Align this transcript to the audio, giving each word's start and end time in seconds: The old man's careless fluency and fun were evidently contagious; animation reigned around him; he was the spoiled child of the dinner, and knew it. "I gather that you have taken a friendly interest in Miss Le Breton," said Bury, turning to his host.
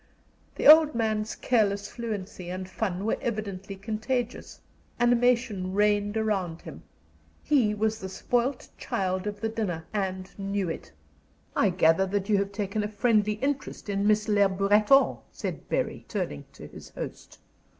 The 0.55 0.65
old 0.65 0.95
man's 0.95 1.35
careless 1.35 1.87
fluency 1.87 2.49
and 2.49 2.67
fun 2.67 3.05
were 3.05 3.19
evidently 3.21 3.75
contagious; 3.75 4.59
animation 4.99 5.73
reigned 5.75 6.17
around 6.17 6.63
him; 6.63 6.81
he 7.43 7.75
was 7.75 7.99
the 7.99 8.09
spoiled 8.09 8.67
child 8.79 9.27
of 9.27 9.41
the 9.41 9.47
dinner, 9.49 9.85
and 9.93 10.27
knew 10.39 10.69
it. 10.69 10.91
"I 11.55 11.69
gather 11.69 12.07
that 12.07 12.29
you 12.29 12.37
have 12.39 12.51
taken 12.51 12.81
a 12.83 12.87
friendly 12.87 13.33
interest 13.33 13.89
in 13.89 14.07
Miss 14.07 14.27
Le 14.27 14.49
Breton," 14.49 15.17
said 15.31 15.69
Bury, 15.69 16.03
turning 16.07 16.45
to 16.53 16.65
his 16.65 16.89
host. 16.89 17.37